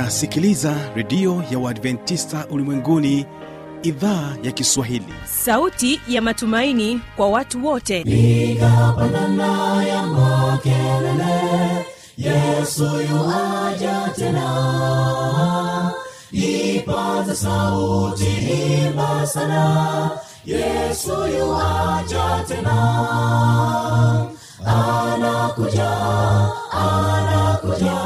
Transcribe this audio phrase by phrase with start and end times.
[0.00, 3.26] unasikiliza redio ya uadventista ulimwenguni
[3.82, 5.14] idhaa ya kiswahili.
[5.24, 8.04] Sauti ya matumaini kwa watu wote.
[8.04, 11.86] Piga pandana ya makelele
[12.18, 15.92] yesu yuaja tena.
[16.32, 18.26] Ipata sauti
[18.86, 20.10] imba sana
[20.46, 22.76] yesu yuaja tena.
[24.66, 25.90] Anakuja
[26.72, 28.05] anakuja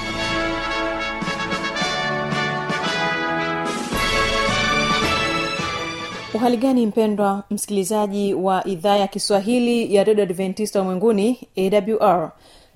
[6.33, 12.31] uhali gani mpendwa msikilizaji wa idhaa ya kiswahili ya redio adventista ulimwenguni awr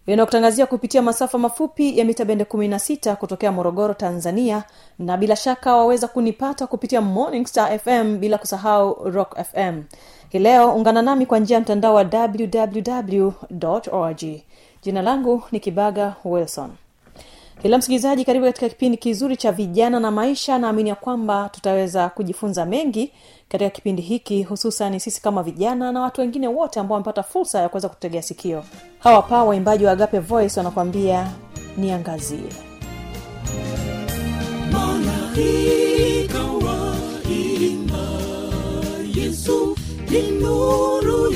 [0.08, 4.64] inayokutangazia kupitia masafa mafupi ya mita bende 16 kutokea morogoro tanzania
[5.00, 9.84] na bila shaka waweza kunipata kupitia morning star fm bila kusahau rock fm
[10.30, 13.31] hii leo ungana nami kwa njia ya mtandao wa www
[13.92, 14.23] org.
[14.84, 16.69] Jina langu ni kibaga wilson
[17.61, 20.58] kila msikilizaji karibu katika kipindi kizuri cha vijana na maisha.
[20.59, 23.12] Naamini ya kwamba tutaweza kujifunza mengi
[23.50, 27.70] katika kipindi hiki hususan sisi kama vijana na watu wengine wote ambao wamepata fursa ya
[27.70, 28.64] kuweza kutegea sikio.
[29.00, 31.31] Hawa pa waimbaji wa agape voice wanakuambia
[31.78, 32.50] niangazie.
[34.72, 38.08] Malaika waimba
[39.16, 39.78] yesu
[40.09, 41.31] ni nuru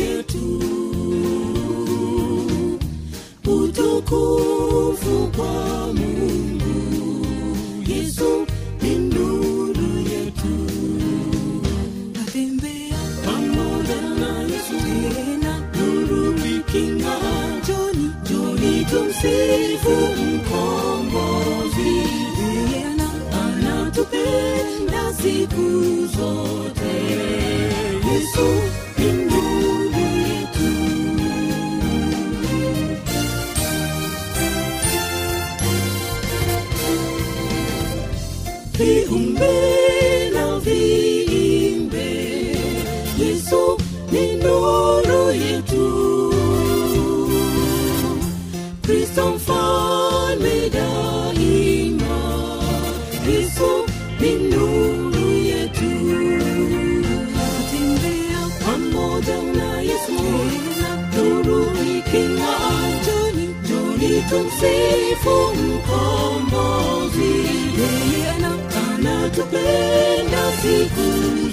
[64.30, 67.32] joni tumsifu mkombozi
[67.80, 68.58] yeye ana-
[68.94, 71.08] anatupenda siku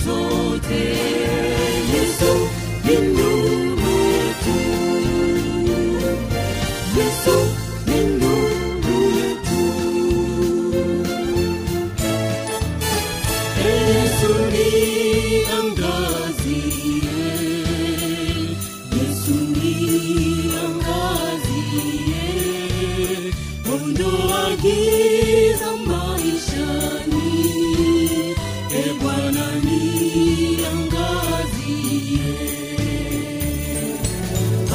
[0.04, 0.84] zote
[1.94, 2.32] yesu
[2.84, 4.59] ni nuru yetu
[6.98, 7.36] yesu
[7.86, 9.62] ni nuru yetu
[13.65, 14.69] yesu ni
[15.59, 16.25] angazie
[24.66, 27.25] giza maishani.
[28.71, 28.82] E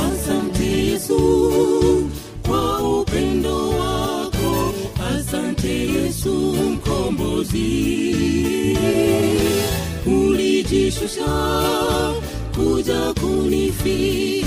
[0.06, 1.20] asante yesu
[2.48, 2.64] kwa
[5.16, 6.34] asante yesu
[6.74, 7.72] mkombozi.
[10.06, 11.32] Ulijishusha
[12.56, 14.41] kuja kunifia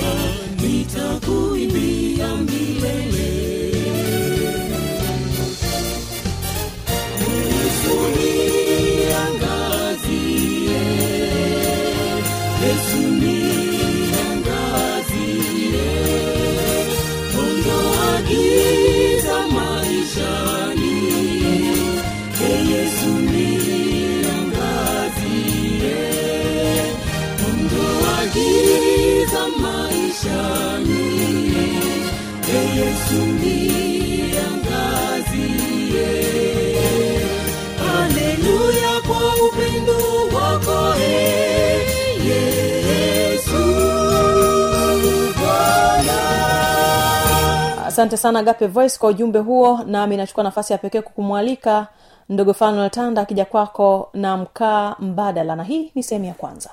[47.94, 49.80] asante sana gape voice kwa ujumbe huo.
[49.86, 51.86] Nami nachukua nafasi ya pekee kukumwalika
[52.28, 55.56] ndogo fanuel tanda akija kwako na mkaa mbadala.
[55.56, 56.70] Na hii ni sehemu ya kwanza.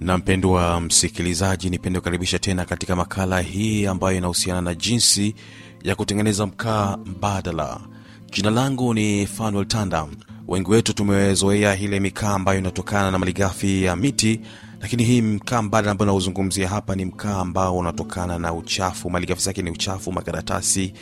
[0.00, 5.34] Na mpendwa msikilizaji nipende kukaribisha tena katika makala hii ambayo inahusiana na jinsi
[5.82, 7.80] ya kutengeneza mkaa mbadala.
[8.30, 10.06] Jina langu ni Fanuel Tanda.
[10.48, 14.40] Wengi wetu tumezoea ile mikaa ambayo inatokana na malighafi ya miti,
[14.80, 19.10] lakini hii mkaa mbadala ambayo nauzungumzia hapa ni mkaa ambao unatokana na uchafu.
[19.10, 20.92] Malighafi zake ni uchafu, makaratasi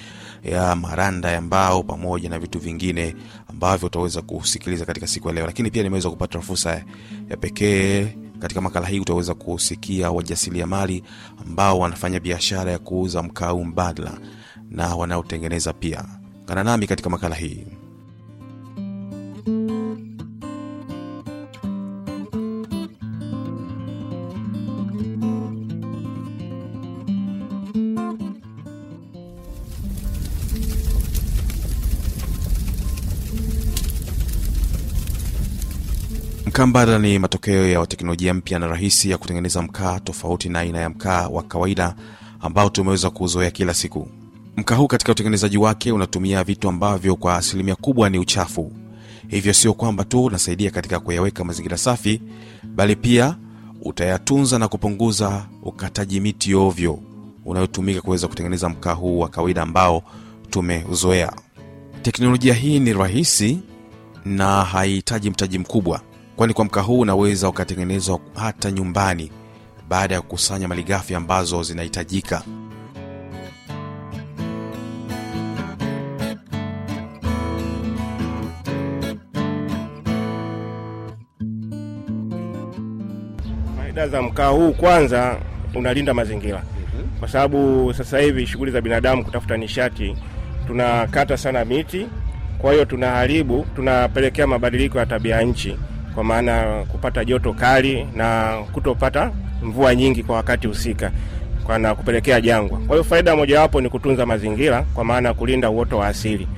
[0.44, 3.16] ya maranda ya mbao pamoja na vitu vingine
[3.48, 5.46] ambavyo utaweza kusikiliza katika siku ya leo.
[5.46, 6.84] Lakini pia nimeweza kupata fursa
[7.30, 8.06] ya pekee
[8.38, 11.02] katika makala hii utaweza kusikia wajasiriamali
[11.46, 14.18] ambao wanafanya biashara ya kuuza mkaa mbadala
[14.70, 16.04] na wanaotengeneza pia.
[16.48, 17.66] Kana nami katika makala hii.
[36.46, 40.88] Mkaa ni matokeo ya teknolojia mpya na rahisi ya kutengeneza mkaa tofauti na aina ya
[40.88, 41.94] mkaa wa kawaida
[42.40, 44.08] ambao tumeweza kuzoea kila siku.
[44.58, 48.72] Mkaa huu katika utengenezaji wake unatumia vitu ambavyo kwa asilimia kubwa ni uchafu.
[49.28, 52.22] Hivyo sio kwamba tu unasaidia katika kuyaweka mazingira safi,
[52.64, 53.36] bali pia
[53.82, 56.98] utayatunza na kupunguza ukataji miti ovyo
[57.44, 60.02] unayotumika kuweza kutengeneza mkaa huu wa kawaida ambao
[60.50, 61.32] tumeuzoea.
[62.02, 63.58] Teknolojia hii ni rahisi
[64.24, 66.00] na haihitaji mtaji mkubwa,
[66.36, 69.30] kwani kwa mkaa huu unaweza ukatengenezwa hata nyumbani
[69.88, 72.42] baada ya kukusanya malighafi ambazo zinahitajika.
[83.98, 85.36] Faida za mkaa huu, kwanza
[85.74, 86.62] unalinda mazingira,
[87.20, 90.16] kwa sababu sasa hivi shughuli za binadamu kutafuta nishati,
[90.66, 92.06] tunakata sana miti,
[92.58, 95.76] kwa hiyo tunaharibu, tunapelekea mabadiliko ya tabia nchi,
[96.14, 101.12] kwa maana kupata joto kali na kutopata mvua nyingi kwa wakati husika
[101.78, 102.78] na kupelekea jangwa.
[102.78, 106.48] Kwa hiyo faida mojawapo ni kutunza mazingira, kwa maana ya kulinda uoto wa asili.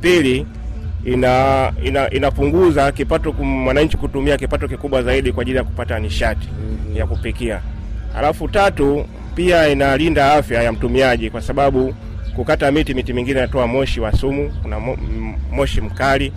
[0.00, 0.46] Pili,
[1.04, 6.48] ina, ina inapunguza kipato mwananchi kutumia kipato kikubwa zaidi kwa ajili ya kupata nishati
[6.94, 7.60] ya kupikia.
[8.16, 9.04] Alafu tatu,
[9.34, 11.94] pia inalinda afya ya mtumiaji kwa sababu
[12.36, 16.32] kukata miti, miti mingine inatoa moshi wa sumu, kuna mo, m- moshi mkali.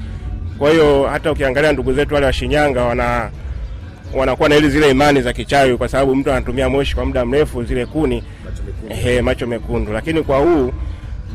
[0.58, 3.30] Kwa hiyo hata ukiangalia ndugu zetu wale wa Shinyanga wana
[4.14, 7.64] wanakuwa na ili zile imani za kichawi, kwa sababu mtu anatumia moshi kwa muda mrefu,
[7.64, 8.24] zile kuni
[8.90, 9.94] ehe, macho mekundu.
[9.94, 10.72] Lakini kwa huu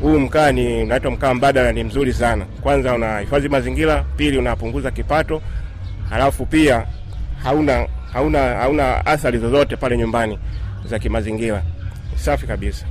[0.01, 2.45] huu mkaa ni unaitwa mkaa mbadala, ni mzuri sana.
[2.61, 5.41] Kwanza unahifadhi mazingira, pili unapunguza kipato,
[6.09, 6.87] halafu pia
[7.43, 10.39] hauna hauna hauna athari zozote pale nyumbani
[10.85, 11.63] za kimazingira.
[12.15, 12.85] Safi kabisa.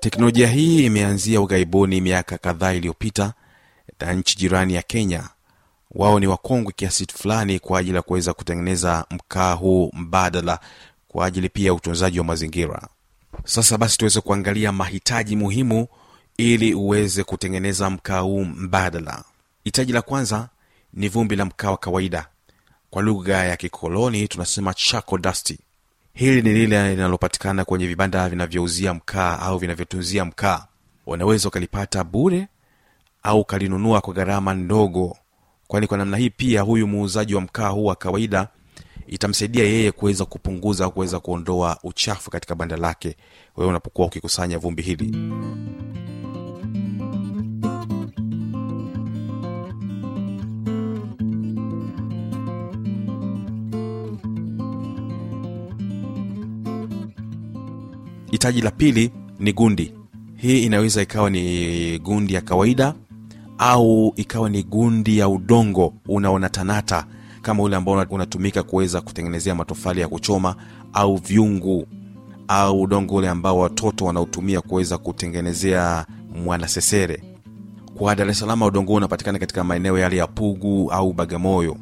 [0.00, 3.32] Teknolojia hii imeanzia ughaibuni miaka kadhaa iliyopita
[4.00, 5.28] na nchi jirani ya Kenya.
[5.90, 10.58] Wao ni wakongwe kiasi fulani kwa ajili ya kuweza kutengeneza mkaa huu mbadala
[11.08, 12.88] kwa ajili pia ya utunzaji wa mazingira.
[13.44, 15.86] Sasa basi, tuweze kuangalia mahitaji muhimu
[16.36, 19.24] ili uweze kutengeneza mkaa huu mbadala.
[19.64, 20.48] Hitaji la kwanza
[20.92, 22.26] ni vumbi la mkaa wa kawaida,
[22.90, 25.58] kwa lugha ya kikoloni tunasema charcoal dasti
[26.14, 30.66] Hili ni lile linalopatikana kwenye vibanda vinavyouzia mkaa au vinavyotunzia mkaa.
[31.06, 32.48] Unaweza ukalipata bure
[33.22, 35.16] au ukalinunua kwa gharama ndogo,
[35.68, 38.48] kwani kwa namna hii pia huyu muuzaji wa mkaa huu wa kawaida
[39.06, 43.16] itamsaidia yeye kuweza kupunguza au kuweza kuondoa uchafu katika banda lake.
[43.56, 45.16] Wewe unapokuwa ukikusanya vumbi hili.
[58.44, 59.92] hitaji la pili ni gundi.
[60.36, 62.94] Hii inaweza ikawa ni gundi ya kawaida
[63.58, 67.06] au ikawa ni gundi ya udongo unaonatanata
[67.42, 70.56] kama ule ambao unatumika kuweza kutengenezea matofali ya kuchoma
[70.92, 71.86] au vyungu
[72.48, 76.06] au udongo ule ambao watoto wanaotumia kuweza kutengenezea
[76.44, 77.22] mwanasesere
[77.94, 81.76] kwa dar es salaam udongo unapatikana katika maeneo yale ya pugu au bagamoyo.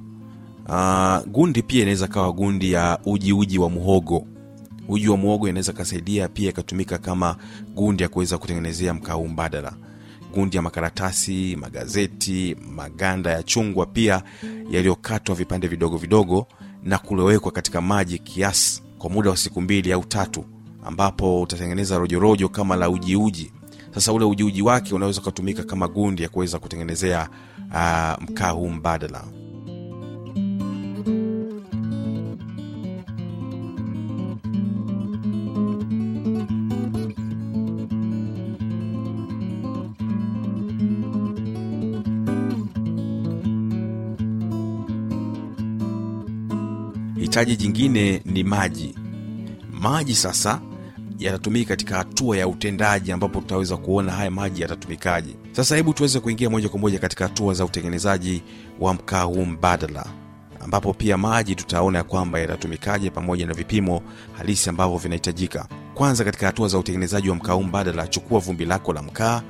[0.68, 4.26] Uh, gundi pia inaweza kawa gundi ya uji uji wa muhogo.
[4.88, 7.36] Uji wa muhogo inaweza kasaidia pia ikatumika kama
[7.74, 9.72] gundi ya kuweza kutengenezea mkau mbadala
[10.32, 14.22] gundi ya makaratasi magazeti maganda ya chungwa pia
[14.70, 16.46] yaliyokatwa vipande vidogo vidogo
[16.82, 20.44] na kulowekwa katika maji kiasi kwa muda wa siku mbili au tatu
[20.84, 23.52] ambapo utatengeneza rojorojo kama la ujiuji.
[23.94, 27.28] Sasa ule ujiuji wake unaweza ukatumika kama gundi ya kuweza kutengenezea
[27.70, 29.24] uh, mkaa huu mbadala
[47.32, 48.94] hitaji jingine ni maji.
[49.72, 50.60] Maji sasa
[51.18, 55.36] yatatumika katika hatua ya utendaji ambapo tutaweza kuona haya maji yatatumikaje.
[55.52, 58.42] Sasa hebu tuweze kuingia moja kwa moja katika hatua za utengenezaji
[58.80, 60.06] wa mkaa huu mbadala
[60.60, 64.02] ambapo pia maji tutaona ya kwamba yatatumikaje pamoja na vipimo
[64.38, 65.68] halisi ambavyo vinahitajika.
[65.94, 69.42] Kwanza katika hatua za utengenezaji wa mkaa huu mbadala chukua vumbi lako la mkaa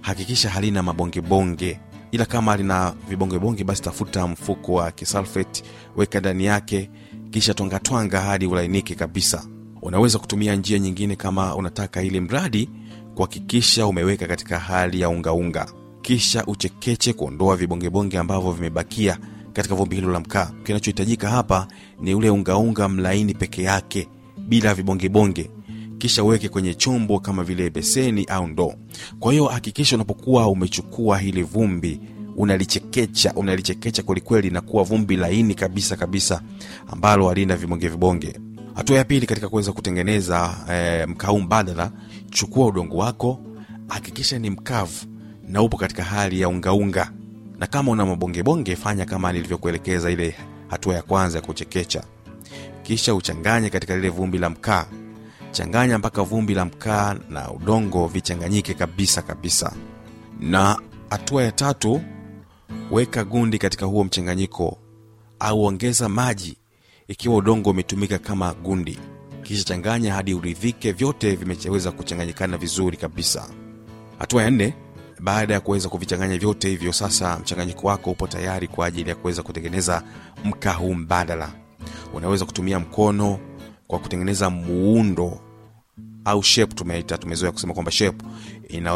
[0.00, 1.80] hakikisha halina mabongebonge.
[2.10, 5.64] Ila kama lina vibongebonge basi tafuta mfuko wa kisalfet
[5.96, 6.90] weka ndani yake
[7.30, 9.46] kisha twangatwanga hadi ulainike kabisa.
[9.82, 12.70] Unaweza kutumia njia nyingine kama unataka ili mradi
[13.14, 15.66] kuhakikisha umeweka katika hali ya ungaunga
[16.02, 19.18] kisha uchekeche kuondoa vibongebonge ambavyo vimebakia
[19.52, 20.50] katika vumbi hilo la mkaa.
[20.64, 21.68] Kinachohitajika hapa
[22.00, 24.08] ni ule ungaunga mlaini peke yake
[24.38, 25.50] bila vibongebonge.
[25.98, 28.74] Kisha uweke kwenye chombo kama vile beseni au ndoo.
[29.18, 32.00] Kwa hiyo hakikisha unapokuwa umechukua hili vumbi
[32.40, 36.42] unalichekecha unalichekecha kwelikweli na kuwa vumbi laini kabisa kabisa
[36.88, 38.40] ambalo halina vibonge vibonge.
[38.74, 41.90] Hatua ya pili katika kuweza kutengeneza e, mkaa mbadala
[42.30, 43.40] chukua udongo wako
[43.88, 45.06] hakikisha ni mkavu
[45.48, 47.12] na upo katika hali ya ungaunga
[47.58, 50.34] na kama una mabongebonge fanya kama nilivyokuelekeza ile
[50.68, 52.02] hatua ya kwanza ya kuchekecha.
[52.82, 54.86] Kisha uchanganye katika lile vumbi la mkaa.
[55.50, 59.72] Changanya mpaka vumbi la mkaa na udongo vichanganyike kabisa kabisa.
[60.40, 60.76] Na
[61.10, 62.02] hatua ya tatu
[62.90, 64.78] weka gundi katika huo mchanganyiko
[65.38, 66.56] au ongeza maji
[67.08, 68.98] ikiwa udongo umetumika kama gundi.
[69.42, 73.48] Kisha changanya hadi uridhike vyote vimeweza kuchanganyikana vizuri kabisa.
[74.18, 74.74] Hatua ya nne
[75.20, 79.42] baada ya kuweza kuvichanganya vyote hivyo sasa mchanganyiko wako upo tayari kwa ajili ya kuweza
[79.42, 80.02] kutengeneza
[80.44, 81.52] mkaa huu mbadala.
[82.14, 83.38] Unaweza kutumia mkono
[83.86, 85.40] kwa kutengeneza muundo
[86.24, 88.24] au shape tumeita tumezoea kusema kwamba shape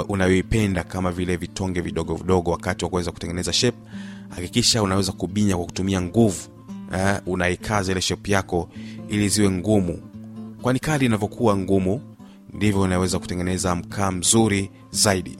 [0.08, 3.78] unayoipenda kama vile vitonge vidogo vidogo wakati wa kuweza kutengeneza shape
[4.28, 6.48] hakikisha unaweza kubinya kwa kutumia nguvu
[6.94, 8.68] eh, unaikaza ile shape yako
[9.08, 9.98] ili ziwe ngumu.
[10.62, 12.00] Kwani kadi inavyokuwa ngumu
[12.52, 15.38] ndivyo unaweza kutengeneza mkaa mzuri zaidi.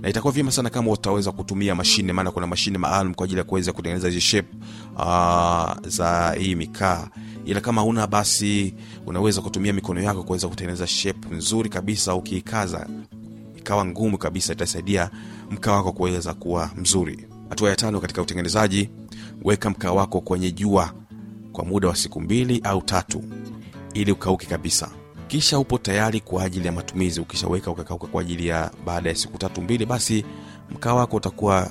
[0.00, 3.44] Na itakuwa vyema sana kama utaweza kutumia mashine maana kuna mashine maalum kwa ajili ya
[3.44, 4.48] kuweza kutengeneza hizi shape
[4.96, 7.08] uh, za hii mikaa
[7.46, 8.74] ila kama una basi
[9.06, 12.14] unaweza kutumia mikono yako kuweza kutengeneza shape nzuri kabisa.
[12.14, 12.86] Ukiikaza
[13.56, 15.10] ikawa ngumu kabisa itasaidia
[15.50, 17.26] mkaa wako kuweza kuwa mzuri.
[17.48, 18.90] Hatua ya tano katika utengenezaji
[19.44, 20.92] weka mkaa wako kwenye jua
[21.52, 23.22] kwa muda wa siku mbili au tatu
[23.94, 24.90] ili ukauke kabisa.
[25.28, 27.20] Kisha upo tayari kwa ajili ya matumizi.
[27.20, 30.24] Ukishaweka ukakauka kwa ajili ya baada ya siku tatu mbili basi
[30.70, 31.70] mkaa wako utakuwa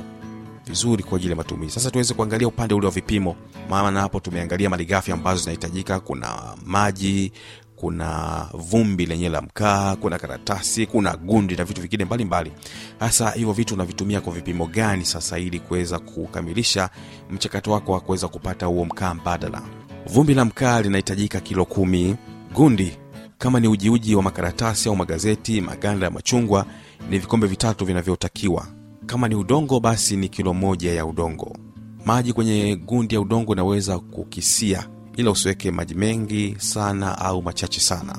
[0.68, 1.74] vizuri kwa ajili ya matumizi.
[1.74, 3.36] Sasa tuweze kuangalia upande ule wa vipimo.
[3.70, 6.00] Maana hapo tumeangalia malighafi ambazo zinahitajika.
[6.00, 7.32] Kuna maji
[7.76, 12.52] kuna vumbi lenye la mkaa kuna karatasi kuna gundi na vitu vingine mbalimbali.
[13.00, 16.90] Hasa hivyo vitu unavitumia kwa vipimo gani sasa ili kuweza kukamilisha
[17.30, 19.62] mchakato wako wa kuweza kupata huo mkaa mbadala?
[20.08, 22.16] Vumbi la mkaa linahitajika kilo kumi.
[22.54, 22.98] Gundi
[23.38, 26.66] kama ni ujiuji wa makaratasi au magazeti maganda ya machungwa
[27.10, 28.68] ni vikombe vitatu vinavyotakiwa
[29.06, 31.58] kama ni udongo basi ni kilo moja ya udongo.
[32.06, 38.16] Maji kwenye gundi ya udongo inaweza kukisia ila usiweke maji mengi sana au machache sana.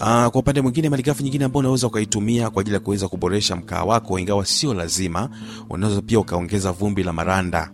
[0.00, 3.84] Aa, kwa upande mwingine malighafi nyingine ambao unaweza ukaitumia kwa ajili ya kuweza kuboresha mkaa
[3.84, 5.28] wako ingawa sio lazima
[5.70, 7.70] unaweza pia ukaongeza vumbi la maranda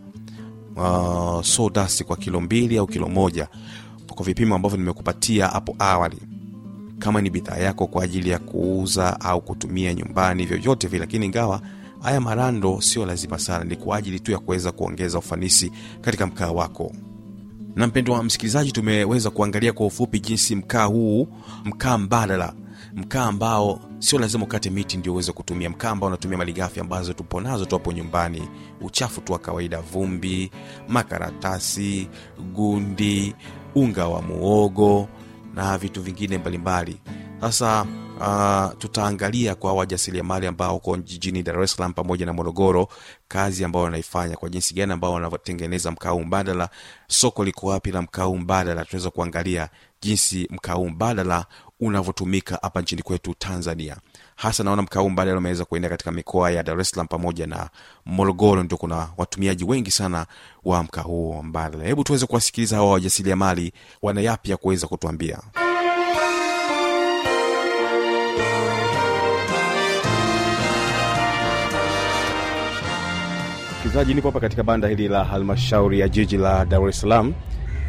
[0.76, 1.42] uh,
[2.06, 3.48] kwa kilo mbili au kilo moja
[4.14, 6.16] kwa vipimo ambavyo nimekupatia hapo awali.
[6.98, 11.60] Kama ni bidhaa yako kwa ajili ya kuuza au kutumia nyumbani vyovyote vile lakini ingawa
[12.02, 16.50] haya marando sio lazima sana ni kwa ajili tu ya kuweza kuongeza ufanisi katika mkaa
[16.50, 16.92] wako.
[17.76, 21.28] Na mpendo wa msikilizaji tumeweza kuangalia kwa ufupi jinsi mkaa huu
[21.64, 22.54] mkaa mbadala
[22.94, 27.40] mkaa ambao sio lazima ukate miti ndio uweze kutumia mkaa ambao unatumia malighafi ambazo tupo
[27.40, 28.42] nazo tu nyumbani.
[28.80, 30.50] Uchafu tu wa kawaida vumbi
[30.88, 32.08] makaratasi
[32.54, 33.34] gundi
[33.74, 35.08] unga wa muogo
[35.58, 37.00] na vitu vingine mbalimbali.
[37.40, 37.86] Sasa
[38.20, 42.88] uh, tutaangalia kwa wajasiriamali ambao uko jijini dar es salaam pamoja na morogoro
[43.28, 46.68] kazi ambao wanaifanya kwa jinsi gani ambao wanatengeneza mkaa mbadala
[47.08, 48.84] soko liko wapi la mkaa mbadala.
[48.84, 49.68] Tunaweza kuangalia
[50.02, 51.46] jinsi mkaa mbadala
[51.80, 53.96] unavyotumika hapa nchini kwetu tanzania
[54.38, 57.68] hasa naona mkaa mbadala ameweza kuenda katika mikoa ya dar es salaam pamoja na
[58.06, 60.26] morogoro ndio kuna watumiaji wengi sana
[60.64, 61.84] wa mkaa huo mbadala.
[61.84, 65.38] Hebu tuweze kuwasikiliza hawa wajasiriamali wana yapya kuweza kutuambia.
[73.72, 77.32] Msikilizaji nipo hapa katika banda hili la halmashauri ya jiji la dar es salaam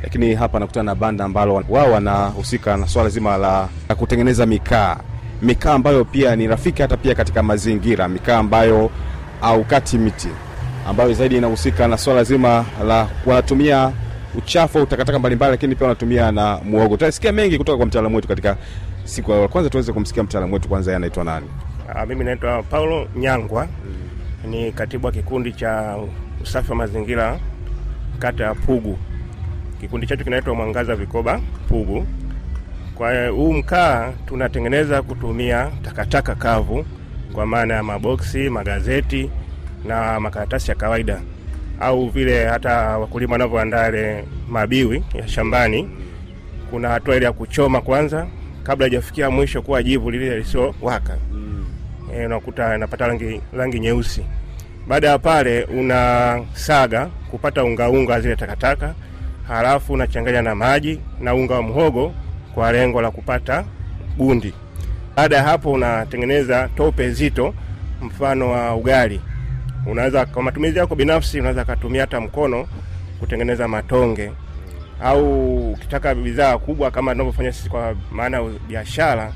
[0.03, 4.97] lakini hapa nakutana na banda ambalo wao wanahusika na swala zima la kutengeneza mikaa
[5.41, 8.89] mikaa ambayo pia ni rafiki hata pia katika mazingira mikaa ambayo
[9.41, 10.27] haukati miti
[10.87, 13.91] ambayo zaidi inahusika na swala zima la wanatumia
[14.37, 18.27] uchafu au takataka mbalimbali lakini pia wanatumia na muogo tutasikia mengi kutoka kwa mtaalamu wetu
[18.27, 18.57] katika
[19.03, 21.45] siku ya kwanza tuweze kumsikia mtaalamu wetu kwanza anaitwa nani
[21.95, 23.67] Aa, mimi naitwa Paulo Nyangwa,
[24.47, 25.95] ni katibu wa kikundi cha
[26.43, 27.39] usafi wa mazingira
[28.19, 28.97] kata ya Pugu.
[29.81, 32.07] Kikundi chetu kinaitwa Mwangaza Vikoba Pugu.
[32.99, 36.85] Kwa huu mkaa tunatengeneza kutumia takataka kavu,
[37.33, 39.29] kwa maana ya maboksi, magazeti
[39.85, 41.21] na makaratasi ya kawaida,
[41.79, 45.89] au vile hata wakulima wanavyoandaa ile mabiwi ya shambani.
[46.69, 48.27] Kuna hatua ile ya kuchoma kwanza
[48.63, 51.17] kabla hajafikia mwisho kuwa jivu lile lisiowaka
[52.15, 54.25] e, unakuta inapata rangi, rangi nyeusi.
[54.87, 58.93] Baada ya pale unasaga kupata ungaunga zile takataka,
[59.47, 62.13] halafu unachanganya na maji na unga wa mhogo
[62.59, 63.65] kwa lengo la kupata
[64.17, 64.53] gundi.
[65.15, 67.53] Baada ya hapo unatengeneza tope zito,
[68.01, 69.21] mfano wa ugali.
[69.85, 72.67] Unaweza kwa matumizi yako binafsi, unaweza katumia hata mkono
[73.19, 74.31] kutengeneza matonge,
[75.03, 79.33] au ukitaka bidhaa kubwa kama tunavyofanya sisi kwa maana ya biashara,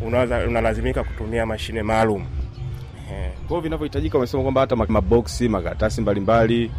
[0.00, 2.22] unaweza unalazimika kutumia mashine maalum.
[3.12, 6.70] Eh, kwa hiyo vinavyohitajika umesema kwamba hata maboksi makaratasi mbalimbali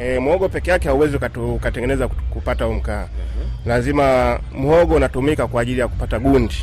[0.00, 1.16] E, mhogo peke yake hauwezi
[1.54, 3.06] ukatengeneza kupata huu mkaa.
[3.66, 6.54] Lazima mhogo unatumika kwa ajili ya kupata gundi.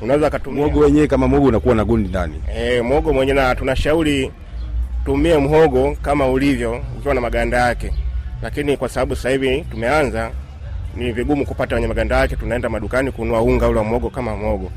[0.00, 4.32] Unaweza kutumia mhogo wenyewe kama mhogo unakuwa na gundi ndani e, mhogo mwenyewe, na tunashauri
[5.04, 7.92] tumie mhogo kama ulivyo ukiwa na maganda yake,
[8.42, 10.30] lakini kwa sababu sasa hivi tumeanza,
[10.96, 12.36] ni vigumu kupata wenye maganda yake.
[12.36, 14.70] Tunaenda madukani kununua unga ule wa mhogo kama mhogo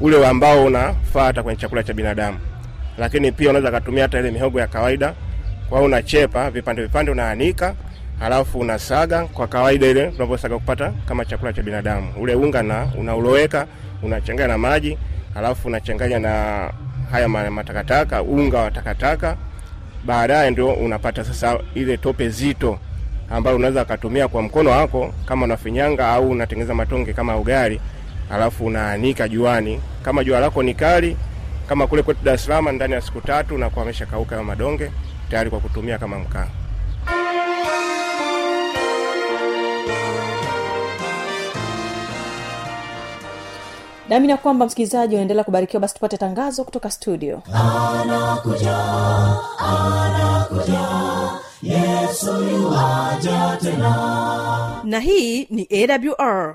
[0.00, 2.38] ule ambao unafaa hata kwenye chakula cha binadamu,
[2.98, 5.14] lakini pia unaweza katumia hata ile mihogo ya kawaida.
[5.74, 7.74] Hiyo unachepa vipande vipande, unaanika
[8.18, 12.12] halafu unasaga kwa kawaida ile tunavyosaga kupata kama chakula cha binadamu.
[12.20, 13.66] Ule unga na unauloweka
[14.02, 14.98] unachanganya na maji,
[15.34, 16.70] halafu unachanganya na
[17.10, 19.36] haya matakataka, unga wa takataka.
[20.04, 22.78] Baadaye ndio unapata sasa ile tope zito
[23.30, 27.80] ambayo unaweza ukatumia kwa mkono wako kama unafinyanga au unatengeneza matonge kama ugali,
[28.28, 29.80] halafu unaanika juani.
[30.02, 31.16] Kama jua lako ni kali
[31.68, 34.90] kama kule kwetu Dar es ndani ya siku tatu unakuwa ameshakauka kauka madonge
[35.34, 36.46] tayari kwa kutumia kama mkaa.
[44.30, 47.42] ya kwamba msikilizaji unaendelea kubarikiwa basi tupate tangazo kutoka studio.
[54.84, 56.54] Na hii ni awr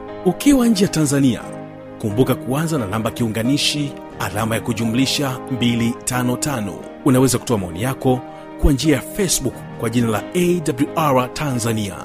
[0.25, 1.41] ukiwa nje ya tanzania
[2.01, 6.73] kumbuka kuanza na namba kiunganishi alama ya kujumlisha 255
[7.05, 8.19] unaweza kutoa maoni yako
[8.61, 10.23] kwa njia ya facebook kwa jina la
[10.95, 11.95] awr tanzania.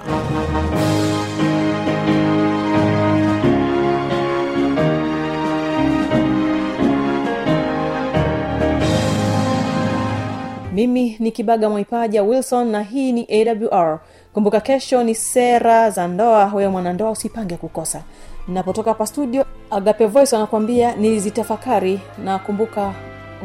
[10.72, 14.00] Mimi ni kibaga mwaipaja wilson na hii ni awr
[14.36, 16.52] kumbuka kesho ni sera za ndoa.
[16.54, 18.02] Wewe mwanandoa usipange kukosa.
[18.48, 22.00] Napotoka hapa studio agape voice wanakuambia nilizitafakari.
[22.24, 22.94] Na kumbuka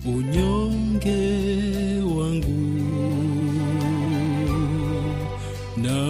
[0.06, 1.31] unyonge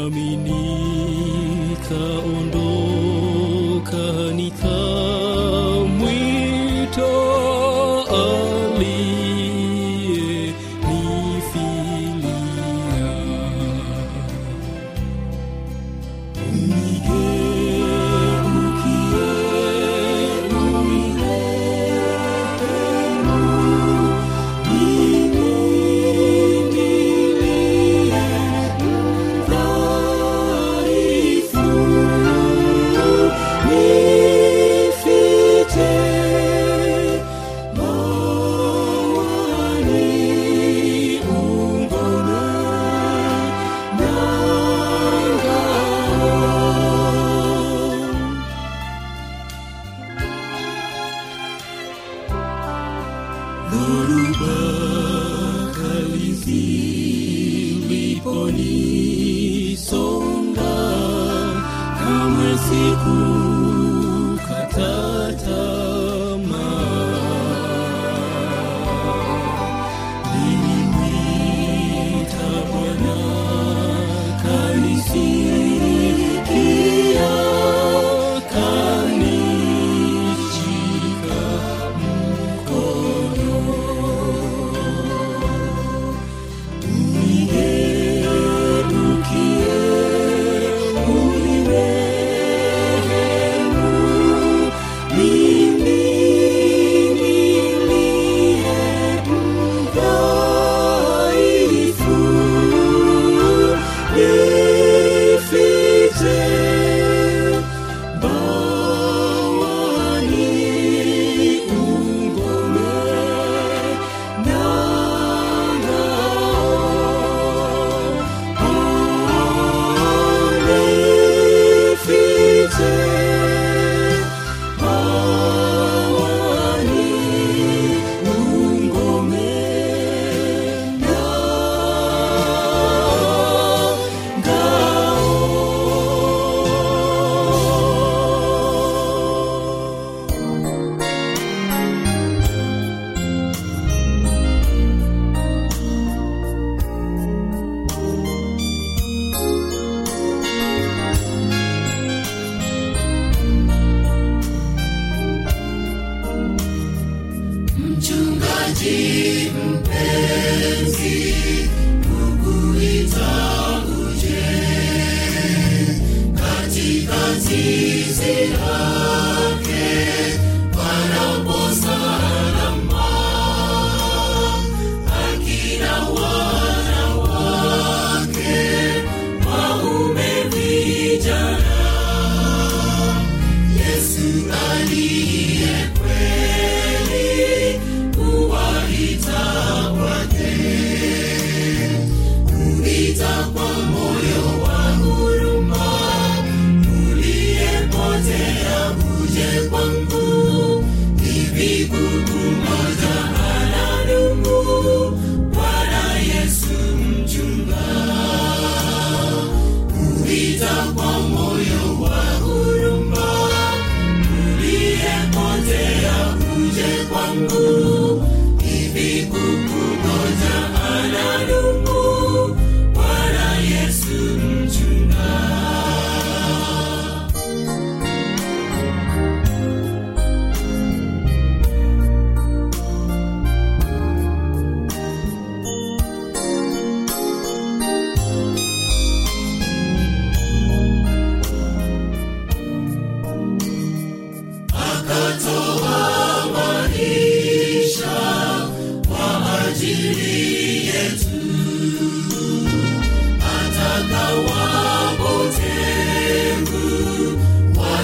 [0.02, 2.61] nami nikaondoka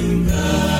[0.07, 0.76] sing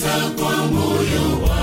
[0.00, 1.59] sikiliza moyo wa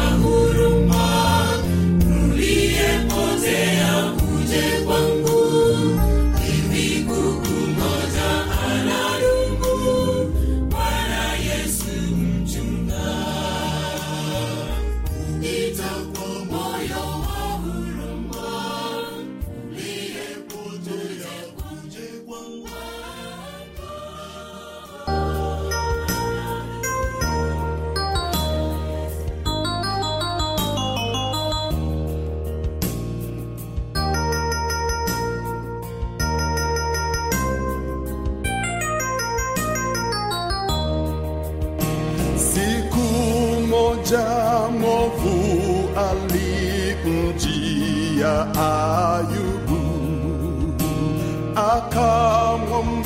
[51.91, 53.03] come home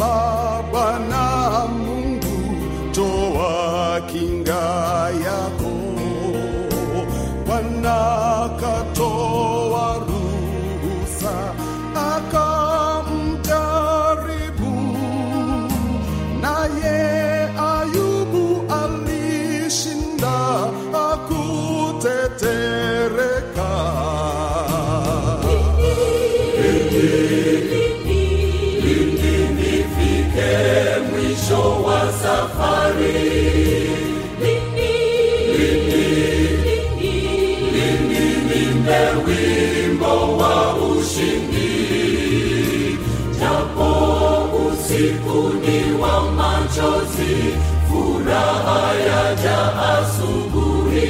[47.22, 47.54] mavazi,
[47.88, 49.60] furaha yaja
[49.92, 51.10] asubuhi,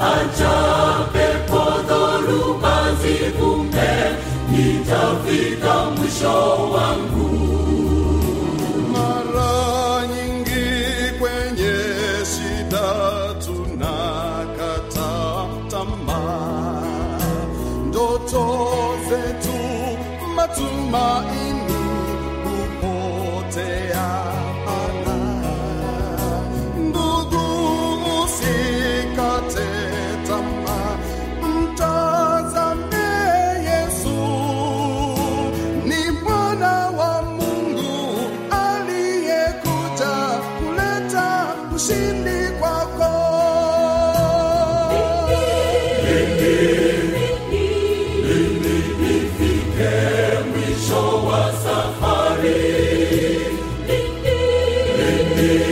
[0.00, 0.71] acha
[55.42, 55.71] day.